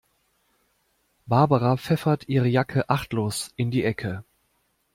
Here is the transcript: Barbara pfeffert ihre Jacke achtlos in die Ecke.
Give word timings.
Barbara 1.27 1.77
pfeffert 1.77 2.27
ihre 2.27 2.47
Jacke 2.47 2.89
achtlos 2.89 3.51
in 3.55 3.69
die 3.69 3.83
Ecke. 3.83 4.23